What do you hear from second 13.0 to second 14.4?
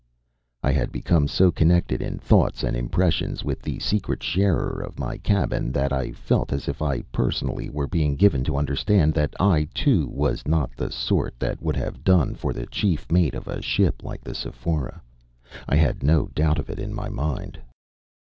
mate of a ship like the